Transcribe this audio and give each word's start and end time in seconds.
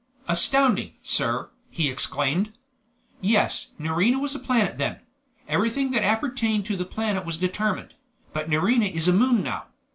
"Astounding, 0.27 0.93
sir!" 1.03 1.51
he 1.69 1.87
exclaimed. 1.87 2.53
"Yes! 3.21 3.67
Nerina 3.77 4.17
was 4.17 4.33
a 4.33 4.39
planet 4.39 4.79
then; 4.79 5.01
everything 5.47 5.91
that 5.91 6.03
appertained 6.03 6.65
to 6.65 6.75
the 6.75 6.85
planet 6.85 7.23
was 7.23 7.37
determined; 7.37 7.93
but 8.33 8.49
Nerina 8.49 8.87
is 8.91 9.07
a 9.07 9.13
moon 9.13 9.43
now. 9.43 9.67